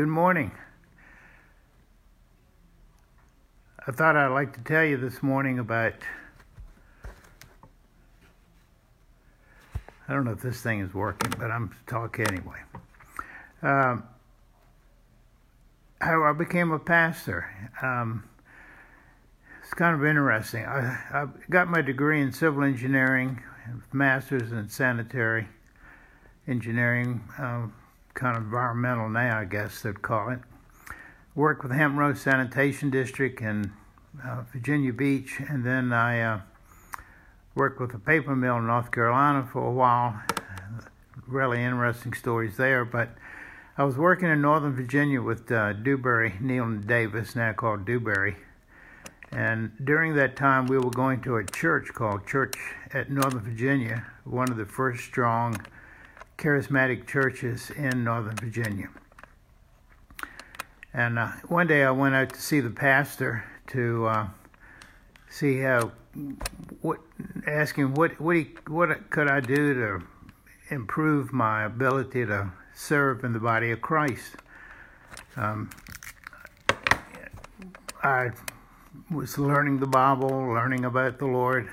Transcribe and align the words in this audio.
Good 0.00 0.08
morning. 0.08 0.50
I 3.86 3.92
thought 3.92 4.16
I'd 4.16 4.28
like 4.28 4.54
to 4.54 4.60
tell 4.62 4.82
you 4.82 4.96
this 4.96 5.22
morning 5.22 5.58
about. 5.58 5.92
I 10.08 10.14
don't 10.14 10.24
know 10.24 10.30
if 10.30 10.40
this 10.40 10.62
thing 10.62 10.80
is 10.80 10.94
working, 10.94 11.34
but 11.38 11.50
I'm 11.50 11.76
talking 11.86 12.26
anyway. 12.28 12.60
Um, 13.60 14.04
how 16.00 16.24
I 16.24 16.32
became 16.32 16.72
a 16.72 16.78
pastor. 16.78 17.54
Um, 17.82 18.24
it's 19.62 19.74
kind 19.74 19.94
of 19.94 20.02
interesting. 20.06 20.64
I, 20.64 20.98
I 21.12 21.26
got 21.50 21.68
my 21.68 21.82
degree 21.82 22.22
in 22.22 22.32
civil 22.32 22.64
engineering, 22.64 23.42
master's 23.92 24.50
in 24.50 24.70
sanitary 24.70 25.46
engineering, 26.48 27.22
um, 27.36 27.74
kind 28.14 28.36
of 28.36 28.44
environmental 28.44 29.08
now, 29.08 29.38
I 29.38 29.44
guess 29.44 29.82
they'd 29.82 30.02
call 30.02 30.30
it. 30.30 30.40
Worked 31.34 31.62
with 31.62 31.72
Hampton 31.72 31.98
Roads 31.98 32.20
Sanitation 32.20 32.90
District 32.90 33.40
in 33.40 33.72
uh, 34.24 34.42
Virginia 34.52 34.92
Beach, 34.92 35.40
and 35.48 35.64
then 35.64 35.92
I 35.92 36.20
uh, 36.20 36.40
worked 37.54 37.80
with 37.80 37.94
a 37.94 37.98
paper 37.98 38.34
mill 38.34 38.56
in 38.56 38.66
North 38.66 38.90
Carolina 38.90 39.48
for 39.50 39.66
a 39.66 39.72
while. 39.72 40.20
Really 41.26 41.62
interesting 41.62 42.12
stories 42.12 42.56
there, 42.56 42.84
but 42.84 43.10
I 43.78 43.84
was 43.84 43.96
working 43.96 44.28
in 44.28 44.42
Northern 44.42 44.74
Virginia 44.74 45.22
with 45.22 45.50
uh, 45.52 45.72
Dewberry, 45.72 46.34
Neal 46.40 46.64
and 46.64 46.86
Davis, 46.86 47.36
now 47.36 47.52
called 47.52 47.84
Dewberry. 47.84 48.36
And 49.32 49.72
during 49.84 50.14
that 50.16 50.34
time, 50.34 50.66
we 50.66 50.76
were 50.76 50.90
going 50.90 51.22
to 51.22 51.36
a 51.36 51.44
church 51.44 51.94
called 51.94 52.26
Church 52.26 52.56
at 52.92 53.10
Northern 53.10 53.40
Virginia, 53.40 54.04
one 54.24 54.50
of 54.50 54.56
the 54.56 54.66
first 54.66 55.04
strong 55.04 55.64
charismatic 56.40 57.06
churches 57.06 57.70
in 57.70 58.02
Northern 58.02 58.36
Virginia. 58.36 58.88
And 60.92 61.18
uh, 61.18 61.28
one 61.48 61.66
day 61.66 61.84
I 61.84 61.90
went 61.90 62.14
out 62.14 62.30
to 62.30 62.40
see 62.40 62.60
the 62.60 62.70
pastor 62.70 63.44
to 63.68 64.06
uh, 64.06 64.28
see 65.28 65.58
how, 65.60 65.92
what, 66.80 66.98
ask 67.46 67.76
him 67.76 67.94
what, 67.94 68.18
what, 68.20 68.36
he, 68.36 68.50
what 68.66 69.10
could 69.10 69.28
I 69.28 69.40
do 69.40 69.74
to 69.74 70.02
improve 70.70 71.32
my 71.32 71.64
ability 71.64 72.24
to 72.26 72.50
serve 72.74 73.24
in 73.24 73.32
the 73.32 73.38
body 73.38 73.70
of 73.70 73.82
Christ. 73.82 74.36
Um, 75.36 75.70
I 78.02 78.30
was 79.10 79.36
learning 79.38 79.78
the 79.78 79.86
Bible, 79.86 80.28
learning 80.28 80.84
about 80.84 81.18
the 81.18 81.26
Lord 81.26 81.68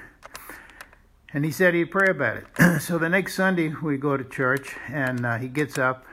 and 1.37 1.45
he 1.45 1.51
said 1.51 1.75
he'd 1.75 1.91
pray 1.91 2.09
about 2.09 2.37
it. 2.37 2.47
so 2.81 2.97
the 2.97 3.07
next 3.07 3.35
Sunday 3.35 3.71
we 3.83 3.95
go 3.95 4.17
to 4.17 4.23
church, 4.23 4.75
and 4.87 5.23
uh, 5.23 5.37
he 5.37 5.47
gets 5.47 5.77
up 5.77 6.03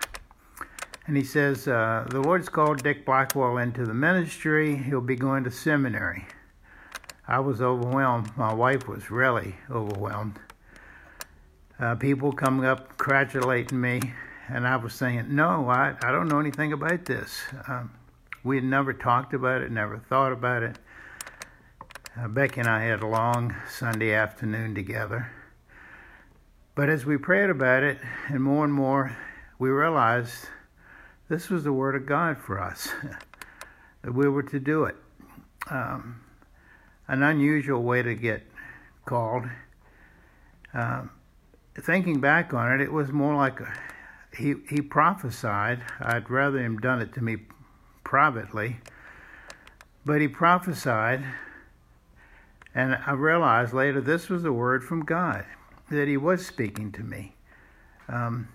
and 1.07 1.17
he 1.17 1.25
says, 1.25 1.67
uh, 1.67 2.07
The 2.11 2.21
Lord's 2.21 2.51
called 2.51 2.83
Dick 2.83 3.07
Blackwell 3.07 3.57
into 3.57 3.87
the 3.87 3.95
ministry. 3.95 4.77
He'll 4.77 5.01
be 5.01 5.17
going 5.17 5.43
to 5.45 5.51
seminary. 5.51 6.27
I 7.27 7.41
was 7.41 7.63
overwhelmed. 7.63 8.37
My 8.37 8.53
wife 8.53 8.87
was 8.87 9.11
really 9.11 9.55
overwhelmed. 9.71 10.39
Uh, 11.81 11.95
people 11.95 12.31
coming 12.31 12.67
up 12.67 12.99
congratulating 12.99 13.81
me, 13.81 14.03
and 14.51 14.69
I 14.69 14.77
was 14.77 14.93
saying, 14.93 15.35
No, 15.35 15.71
I, 15.71 15.95
I 16.03 16.13
don't 16.13 16.29
know 16.29 16.39
anything 16.39 16.75
about 16.75 17.07
this. 17.07 17.41
Um, 17.67 17.95
we 18.43 18.57
had 18.57 18.65
never 18.67 18.93
talked 18.93 19.33
about 19.33 19.63
it, 19.63 19.73
never 19.73 19.97
thought 19.97 20.33
about 20.33 20.63
it. 20.63 20.77
Uh, 22.17 22.29
Becky 22.29 22.61
and 22.61 22.69
I 22.69 22.85
had 22.85 23.03
a 23.03 23.09
long 23.09 23.57
Sunday 23.69 24.15
afternoon 24.15 24.73
together. 24.77 25.33
But 26.77 26.89
as 26.89 27.05
we 27.05 27.17
prayed 27.17 27.51
about 27.51 27.83
it, 27.83 27.99
and 28.29 28.41
more 28.41 28.65
and 28.65 28.73
more, 28.73 29.17
we 29.59 29.71
realized 29.71 30.47
this 31.29 31.51
was 31.51 31.65
the 31.65 31.73
Word 31.73 31.97
of 31.97 32.07
God 32.07 32.39
for 32.39 32.61
us, 32.61 32.89
that 34.03 34.15
we 34.15 34.29
were 34.29 34.45
to 34.45 34.61
do 34.61 34.85
it. 34.85 34.95
Um, 35.69 36.21
an 37.09 37.25
unusual 37.25 37.83
way 37.83 38.01
to 38.03 38.15
get 38.15 38.47
called. 39.07 39.47
Um, 40.73 41.11
thinking 41.81 42.21
back 42.21 42.55
on 42.55 42.75
it, 42.75 42.81
it 42.81 42.93
was 42.93 43.11
more 43.11 43.35
like 43.35 43.59
a, 43.59 43.75
he, 44.37 44.55
he 44.71 44.81
prophesied. 44.81 45.83
I'd 45.99 46.31
rather 46.31 46.61
him 46.61 46.79
done 46.79 47.03
it 47.03 47.13
to 47.15 47.21
me 47.21 47.39
privately. 48.05 48.77
But 50.07 50.21
he 50.21 50.29
prophesied 50.29 51.25
and 52.75 52.99
I 53.07 53.13
realized 53.13 53.73
later 53.73 54.01
this 54.01 54.29
was 54.29 54.45
a 54.45 54.53
word 54.53 54.85
from 54.85 55.05
God, 55.05 55.45
that 55.91 56.09
He 56.09 56.17
was 56.17 56.45
speaking 56.45 56.93
to 56.93 57.03
me. 57.03 57.35
Um, 58.09 58.49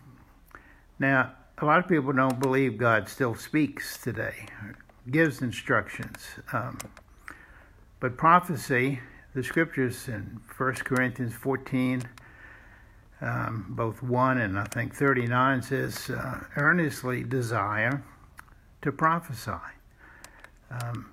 now, 0.99 1.33
a 1.57 1.65
lot 1.65 1.79
of 1.79 1.87
people 1.87 2.11
don't 2.13 2.39
believe 2.39 2.77
God 2.77 3.09
still 3.09 3.35
speaks 3.35 4.01
today, 4.01 4.45
gives 5.09 5.41
instructions. 5.41 6.17
Um, 6.53 6.77
but 7.99 8.17
prophecy, 8.17 8.99
the 9.33 9.43
scriptures 9.43 10.07
in 10.07 10.39
1 10.57 10.73
Corinthians 10.75 11.33
14, 11.33 12.03
um, 13.21 13.65
both 13.69 14.01
1 14.01 14.37
and 14.37 14.57
I 14.57 14.63
think 14.65 14.95
39 14.95 15.61
says, 15.61 16.09
uh, 16.09 16.39
earnestly 16.55 17.23
desire 17.23 18.03
to 18.81 18.91
prophesy. 18.91 19.51
Um, 20.71 21.11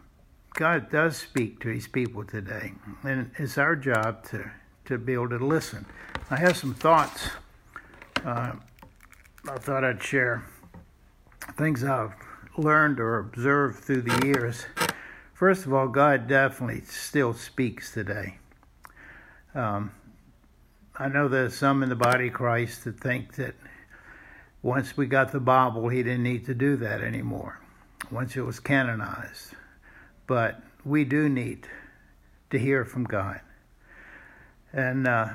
God 0.56 0.91
does 0.91 1.19
speak 1.19 1.61
to 1.61 1.69
his 1.69 1.87
people 1.87 2.25
today, 2.25 2.72
and 3.03 3.31
it's 3.37 3.59
our 3.59 3.77
job 3.77 4.25
to, 4.31 4.50
to 4.87 4.97
be 4.97 5.12
able 5.12 5.28
to 5.28 5.37
listen. 5.37 5.84
I 6.31 6.37
have 6.37 6.56
some 6.56 6.72
thoughts 6.72 7.28
uh, 8.25 8.53
I 9.47 9.59
thought 9.59 9.84
I'd 9.84 10.03
share, 10.03 10.43
things 11.59 11.84
I've 11.84 12.15
learned 12.56 13.00
or 13.00 13.19
observed 13.19 13.84
through 13.84 14.00
the 14.00 14.27
years. 14.27 14.65
First 15.34 15.67
of 15.67 15.75
all, 15.75 15.89
God 15.89 16.27
definitely 16.27 16.81
still 16.87 17.34
speaks 17.34 17.93
today. 17.93 18.38
Um, 19.55 19.93
I 20.99 21.09
know 21.09 21.28
there's 21.28 21.55
some 21.55 21.83
in 21.83 21.91
the 21.91 21.97
body 21.97 22.28
of 22.28 22.33
Christ 22.33 22.84
that 22.84 22.99
think 22.99 23.34
that 23.34 23.55
once 24.62 24.97
we 24.97 25.06
got 25.06 25.33
the 25.33 25.41
Bible, 25.41 25.91
he 25.91 26.03
didn't 26.03 26.23
need 26.23 26.47
to 26.47 26.55
do 26.55 26.77
that 26.78 27.03
anymore, 27.03 27.61
once 28.11 28.37
it 28.37 28.43
was 28.43 28.59
canonized 28.59 29.55
but 30.26 30.62
we 30.84 31.04
do 31.04 31.28
need 31.28 31.66
to 32.50 32.59
hear 32.59 32.84
from 32.84 33.04
God. 33.04 33.41
And 34.72 35.06
uh, 35.06 35.28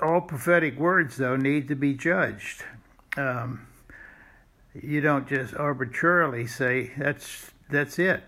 all 0.00 0.20
prophetic 0.20 0.78
words, 0.78 1.16
though, 1.16 1.36
need 1.36 1.68
to 1.68 1.74
be 1.74 1.94
judged. 1.94 2.64
Um, 3.16 3.66
you 4.74 5.00
don't 5.00 5.28
just 5.28 5.54
arbitrarily 5.54 6.46
say 6.46 6.90
that's 6.98 7.50
that's 7.70 7.98
it. 7.98 8.22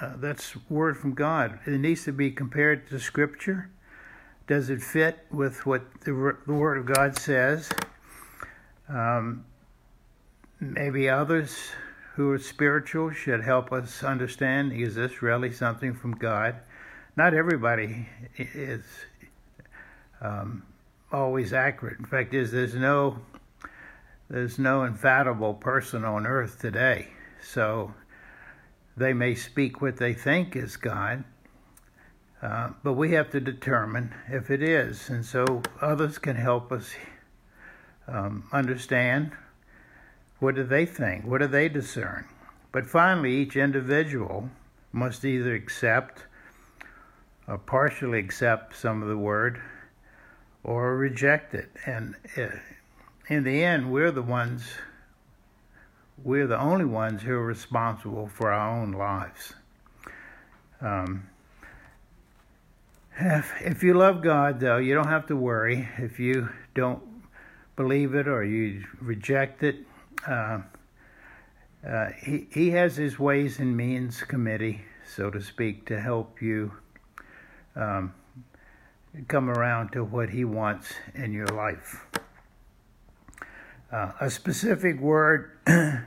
Uh, 0.00 0.14
that's 0.16 0.56
word 0.68 0.96
from 0.96 1.14
God. 1.14 1.58
It 1.66 1.78
needs 1.80 2.04
to 2.04 2.12
be 2.12 2.30
compared 2.30 2.88
to 2.90 2.98
Scripture. 2.98 3.70
Does 4.46 4.70
it 4.70 4.82
fit 4.82 5.18
with 5.30 5.66
what 5.66 5.82
the, 6.00 6.36
the 6.46 6.52
Word 6.52 6.78
of 6.78 6.86
God 6.86 7.18
says? 7.18 7.70
Um, 8.88 9.44
maybe 10.60 11.08
others 11.08 11.70
who 12.16 12.30
are 12.30 12.38
spiritual 12.38 13.10
should 13.10 13.42
help 13.42 13.70
us 13.70 14.02
understand 14.02 14.72
is 14.72 14.94
this 14.94 15.20
really 15.20 15.52
something 15.52 15.92
from 15.92 16.12
God? 16.12 16.56
Not 17.14 17.34
everybody 17.34 18.08
is 18.38 18.82
um, 20.22 20.62
always 21.12 21.52
accurate. 21.52 21.98
In 21.98 22.06
fact, 22.06 22.32
is 22.32 22.50
there's 22.50 22.74
no 22.74 23.18
there's 24.30 24.58
no 24.58 24.84
infallible 24.84 25.54
person 25.54 26.06
on 26.06 26.26
earth 26.26 26.58
today. 26.58 27.08
So 27.42 27.92
they 28.96 29.12
may 29.12 29.34
speak 29.34 29.82
what 29.82 29.98
they 29.98 30.14
think 30.14 30.56
is 30.56 30.78
God, 30.78 31.22
uh, 32.40 32.70
but 32.82 32.94
we 32.94 33.12
have 33.12 33.30
to 33.32 33.40
determine 33.40 34.14
if 34.28 34.50
it 34.50 34.62
is. 34.62 35.10
And 35.10 35.22
so 35.22 35.62
others 35.82 36.16
can 36.16 36.36
help 36.36 36.72
us 36.72 36.94
um, 38.08 38.48
understand 38.52 39.32
what 40.38 40.54
do 40.54 40.64
they 40.64 40.86
think? 40.86 41.24
What 41.24 41.40
do 41.40 41.46
they 41.46 41.68
discern? 41.68 42.26
But 42.72 42.86
finally, 42.86 43.34
each 43.36 43.56
individual 43.56 44.50
must 44.92 45.24
either 45.24 45.54
accept 45.54 46.24
or 47.48 47.58
partially 47.58 48.18
accept 48.18 48.76
some 48.76 49.02
of 49.02 49.08
the 49.08 49.16
word 49.16 49.60
or 50.62 50.96
reject 50.96 51.54
it. 51.54 51.70
And 51.86 52.16
uh, 52.36 52.48
in 53.28 53.44
the 53.44 53.62
end, 53.62 53.90
we're 53.90 54.10
the 54.10 54.22
ones, 54.22 54.64
we're 56.22 56.46
the 56.46 56.60
only 56.60 56.84
ones 56.84 57.22
who 57.22 57.32
are 57.32 57.44
responsible 57.44 58.26
for 58.26 58.52
our 58.52 58.80
own 58.80 58.92
lives. 58.92 59.54
Um, 60.80 61.28
if, 63.18 63.54
if 63.62 63.82
you 63.82 63.94
love 63.94 64.22
God, 64.22 64.60
though, 64.60 64.76
you 64.76 64.94
don't 64.94 65.08
have 65.08 65.26
to 65.28 65.36
worry. 65.36 65.88
If 65.98 66.20
you 66.20 66.50
don't 66.74 67.02
believe 67.76 68.14
it 68.14 68.28
or 68.28 68.44
you 68.44 68.84
reject 69.00 69.62
it, 69.62 69.85
uh, 70.26 70.60
uh, 71.86 72.08
he, 72.24 72.46
he 72.50 72.70
has 72.70 72.96
his 72.96 73.18
Ways 73.18 73.58
and 73.58 73.76
Means 73.76 74.22
Committee, 74.22 74.82
so 75.14 75.30
to 75.30 75.40
speak, 75.40 75.86
to 75.86 76.00
help 76.00 76.42
you 76.42 76.72
um, 77.76 78.12
come 79.28 79.48
around 79.48 79.92
to 79.92 80.02
what 80.02 80.30
he 80.30 80.44
wants 80.44 80.92
in 81.14 81.32
your 81.32 81.46
life. 81.46 82.04
Uh, 83.92 84.12
a 84.20 84.28
specific 84.28 84.98
word 85.00 85.52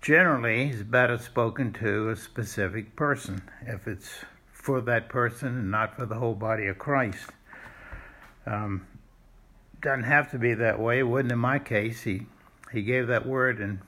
generally 0.00 0.70
is 0.70 0.82
better 0.82 1.18
spoken 1.18 1.72
to 1.74 2.08
a 2.08 2.16
specific 2.16 2.96
person 2.96 3.42
if 3.66 3.86
it's 3.86 4.24
for 4.50 4.80
that 4.80 5.08
person 5.08 5.48
and 5.48 5.70
not 5.70 5.94
for 5.96 6.06
the 6.06 6.14
whole 6.14 6.34
body 6.34 6.66
of 6.68 6.78
Christ. 6.78 7.30
Um, 8.46 8.86
doesn't 9.82 10.04
have 10.04 10.30
to 10.30 10.38
be 10.38 10.54
that 10.54 10.80
way. 10.80 11.00
It 11.00 11.02
wasn't 11.02 11.32
in 11.32 11.38
my 11.38 11.58
case. 11.58 12.02
He 12.02 12.26
he 12.72 12.82
gave 12.82 13.08
that 13.08 13.26
word 13.26 13.60
and 13.60 13.78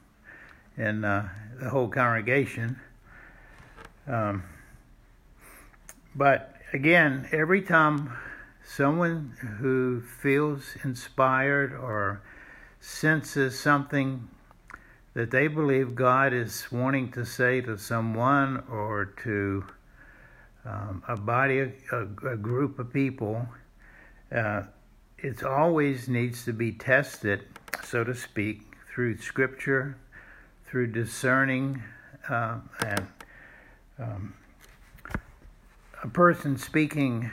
in 0.76 1.04
uh, 1.04 1.28
the 1.60 1.68
whole 1.68 1.88
congregation. 1.88 2.78
Um, 4.06 4.42
but 6.14 6.54
again, 6.72 7.28
every 7.32 7.62
time 7.62 8.12
someone 8.64 9.36
who 9.58 10.00
feels 10.00 10.76
inspired 10.84 11.72
or 11.72 12.22
senses 12.80 13.58
something 13.58 14.28
that 15.14 15.30
they 15.30 15.46
believe 15.46 15.94
God 15.94 16.32
is 16.32 16.66
wanting 16.72 17.12
to 17.12 17.24
say 17.24 17.60
to 17.62 17.78
someone 17.78 18.64
or 18.70 19.06
to 19.22 19.64
um, 20.64 21.02
a 21.06 21.16
body, 21.16 21.60
a, 21.60 22.00
a, 22.26 22.36
group 22.36 22.78
of 22.78 22.92
people, 22.92 23.46
uh, 24.34 24.62
it 25.18 25.44
always 25.44 26.08
needs 26.08 26.44
to 26.46 26.52
be 26.52 26.72
tested, 26.72 27.44
so 27.84 28.02
to 28.02 28.14
speak, 28.14 28.73
through 28.94 29.18
Scripture, 29.18 29.96
through 30.66 30.86
discerning, 30.86 31.82
uh, 32.28 32.58
and 32.86 33.06
um, 33.98 34.34
a 36.04 36.06
person 36.06 36.56
speaking 36.56 37.28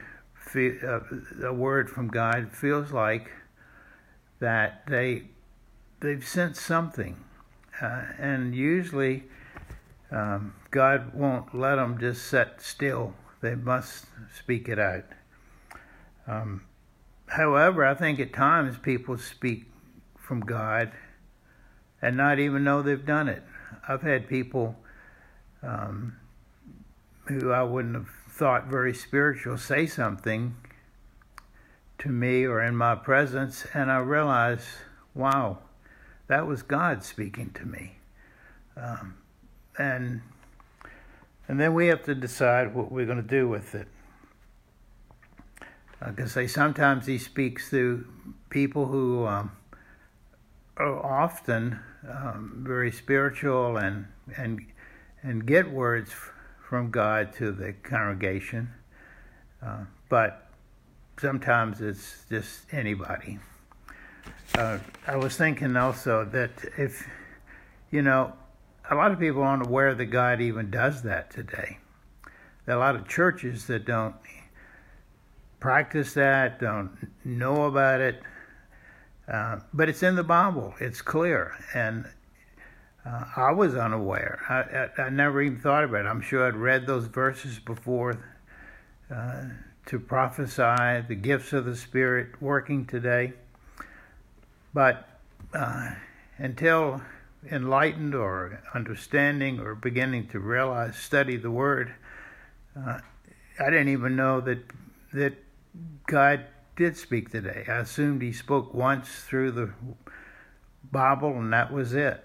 uh, 0.55 0.99
a 1.43 1.53
word 1.53 1.87
from 1.87 2.07
God 2.07 2.51
feels 2.51 2.91
like 2.91 3.31
that 4.39 4.87
they 4.87 5.25
they've 5.99 6.25
sensed 6.27 6.61
something, 6.61 7.15
uh, 7.79 8.05
and 8.17 8.55
usually 8.55 9.25
um, 10.11 10.55
God 10.71 11.13
won't 11.13 11.53
let 11.53 11.75
them 11.75 11.99
just 11.99 12.25
sit 12.25 12.55
still. 12.57 13.13
They 13.41 13.53
must 13.53 14.07
speak 14.35 14.67
it 14.67 14.79
out. 14.79 15.05
Um, 16.27 16.63
however, 17.27 17.85
I 17.85 17.93
think 17.93 18.19
at 18.19 18.33
times 18.33 18.77
people 18.77 19.17
speak 19.19 19.65
from 20.17 20.41
God 20.41 20.91
and 22.01 22.18
not 22.18 22.39
even 22.39 22.63
know 22.63 22.81
they've 22.81 23.06
done 23.06 23.27
it. 23.27 23.44
I've 23.88 24.01
had 24.01 24.27
people 24.27 24.75
um, 25.63 26.18
who 27.25 27.51
I 27.51 27.63
wouldn't 27.63 27.95
have 27.95 28.09
thought 28.30 28.68
very 28.68 28.94
spiritual 28.94 29.57
say 29.57 29.86
something 29.86 30.56
to 32.00 32.09
me 32.09 32.45
or 32.45 32.62
in 32.62 32.75
my 32.75 32.95
presence, 32.95 33.65
and 33.74 33.92
I 33.92 33.98
realized, 33.98 34.65
wow, 35.13 35.59
that 36.27 36.48
was 36.48 36.63
God 36.63 37.03
speaking 37.03 37.51
to 37.51 37.65
me. 37.65 37.98
Um, 38.75 39.15
and 39.77 40.21
and 41.47 41.59
then 41.59 41.74
we 41.74 41.88
have 41.88 42.04
to 42.04 42.15
decide 42.15 42.74
what 42.74 42.92
we're 42.92 43.06
going 43.06 43.21
to 43.21 43.27
do 43.27 43.47
with 43.47 43.75
it. 43.75 43.88
I 46.01 46.25
say, 46.25 46.47
sometimes 46.47 47.06
He 47.06 47.18
speaks 47.18 47.69
through 47.69 48.07
people 48.50 48.88
who 48.88 49.25
um, 49.27 49.51
are 50.77 51.06
often 51.06 51.80
um, 52.09 52.63
very 52.65 52.92
spiritual 52.92 53.77
and 53.77 54.07
and 54.38 54.65
and 55.24 55.45
get 55.45 55.69
words 55.69 56.12
from 56.68 56.89
God 56.89 57.33
to 57.33 57.51
the 57.51 57.74
congregation, 57.74 58.69
uh, 59.62 59.83
but 60.09 60.48
sometimes 61.19 61.81
it's 61.81 62.25
just 62.30 62.62
anybody. 62.71 63.39
Uh, 64.57 64.80
I 65.07 65.15
was 65.15 65.38
thinking 65.38 65.77
also 65.77 66.25
that 66.25 66.51
if, 66.77 67.07
you 67.92 68.01
know, 68.01 68.33
a 68.89 68.95
lot 68.95 69.12
of 69.12 69.19
people 69.19 69.44
aren't 69.44 69.65
aware 69.65 69.94
that 69.94 70.06
God 70.06 70.42
even 70.42 70.71
does 70.71 71.04
that 71.04 71.30
today. 71.30 71.77
There 72.65 72.75
are 72.75 72.77
a 72.77 72.81
lot 72.81 72.95
of 72.95 73.07
churches 73.07 73.68
that 73.68 73.86
don't 73.86 74.15
practice 75.59 76.13
that, 76.15 76.59
don't 76.59 76.92
know 77.24 77.65
about 77.65 78.01
it, 78.01 78.21
uh, 79.27 79.59
but 79.73 79.89
it's 79.89 80.03
in 80.03 80.15
the 80.15 80.23
Bible. 80.23 80.73
It's 80.79 81.01
clear, 81.01 81.53
and 81.73 82.06
uh, 83.06 83.25
I 83.35 83.51
was 83.51 83.75
unaware. 83.75 84.39
I, 84.50 85.01
I, 85.01 85.07
I, 85.07 85.09
never 85.09 85.41
even 85.41 85.59
thought 85.59 85.83
about 85.83 86.06
it. 86.06 86.07
I'm 86.07 86.21
sure 86.21 86.47
I'd 86.47 86.56
read 86.56 86.85
those 86.85 87.06
verses 87.06 87.57
before 87.59 88.18
uh, 89.13 89.44
to 89.88 90.00
prophesy 90.00 91.06
the 91.07 91.18
gifts 91.19 91.53
of 91.53 91.65
the 91.65 91.75
Spirit 91.75 92.41
working 92.41 92.85
today. 92.85 93.33
But 94.73 95.07
uh, 95.53 95.91
until 96.38 97.01
enlightened 97.50 98.13
or 98.13 98.62
understanding 98.75 99.59
or 99.59 99.73
beginning 99.75 100.27
to 100.27 100.39
realize, 100.39 100.95
study 100.95 101.38
the 101.38 101.51
Word, 101.51 101.94
uh, 102.77 103.00
I 103.59 103.69
didn't 103.69 103.89
even 103.89 104.15
know 104.15 104.41
that 104.41 104.59
that 105.13 105.33
God 106.07 106.45
did 106.75 106.97
speak 106.97 107.29
today. 107.29 107.65
I 107.68 107.77
assumed 107.77 108.21
He 108.21 108.33
spoke 108.33 108.73
once 108.73 109.09
through 109.27 109.51
the 109.51 109.71
Bible, 110.91 111.38
and 111.38 111.53
that 111.53 111.71
was 111.71 111.94
it. 111.94 112.23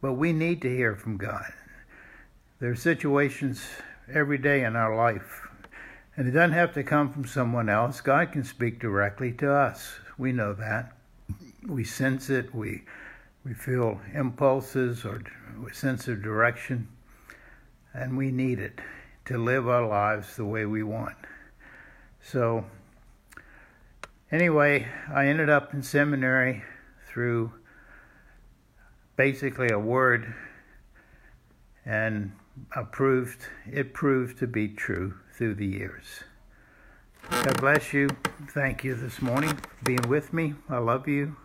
But 0.00 0.14
we 0.14 0.32
need 0.32 0.62
to 0.62 0.74
hear 0.74 0.96
from 0.96 1.16
God. 1.16 1.52
There 2.58 2.70
are 2.70 2.76
situations 2.76 3.64
every 4.12 4.38
day 4.38 4.64
in 4.64 4.76
our 4.76 4.94
life, 4.94 5.48
and 6.16 6.28
it 6.28 6.32
doesn't 6.32 6.52
have 6.52 6.74
to 6.74 6.82
come 6.82 7.12
from 7.12 7.24
someone 7.24 7.68
else. 7.68 8.00
God 8.00 8.32
can 8.32 8.44
speak 8.44 8.80
directly 8.80 9.32
to 9.32 9.52
us. 9.52 9.94
We 10.18 10.32
know 10.32 10.52
that. 10.54 10.92
We 11.66 11.84
sense 11.84 12.30
it. 12.30 12.54
We 12.54 12.82
we 13.44 13.54
feel 13.54 14.00
impulses 14.14 15.04
or 15.04 15.22
a 15.68 15.74
sense 15.74 16.06
of 16.06 16.22
direction, 16.22 16.88
and 17.92 18.16
we 18.16 18.30
need 18.30 18.60
it 18.60 18.80
to 19.24 19.38
live 19.38 19.68
our 19.68 19.86
lives 19.86 20.36
the 20.36 20.44
way 20.44 20.64
we 20.66 20.82
want. 20.82 21.16
So, 22.22 22.64
anyway, 24.30 24.88
I 25.12 25.26
ended 25.26 25.50
up 25.50 25.74
in 25.74 25.82
seminary 25.82 26.62
through 27.08 27.52
basically 29.16 29.70
a 29.70 29.78
word 29.78 30.34
and 31.84 32.32
approved 32.76 33.40
it 33.70 33.92
proved 33.92 34.38
to 34.38 34.46
be 34.46 34.68
true 34.68 35.14
through 35.36 35.54
the 35.54 35.66
years. 35.66 36.22
God 37.30 37.60
bless 37.60 37.92
you. 37.92 38.08
Thank 38.50 38.84
you 38.84 38.94
this 38.94 39.22
morning 39.22 39.56
for 39.56 39.84
being 39.84 40.08
with 40.08 40.32
me. 40.32 40.54
I 40.68 40.78
love 40.78 41.08
you. 41.08 41.36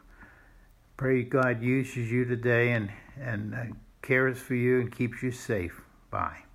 Pray 0.97 1.24
God 1.24 1.62
uses 1.62 2.12
you 2.12 2.25
today 2.25 2.71
and, 2.71 2.91
and 3.19 3.53
uh, 3.53 3.63
cares 4.01 4.39
for 4.39 4.55
you 4.55 4.81
and 4.81 4.96
keeps 4.96 5.22
you 5.22 5.31
safe. 5.31 5.81
Bye. 6.10 6.47